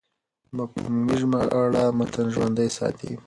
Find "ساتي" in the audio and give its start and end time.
2.77-3.11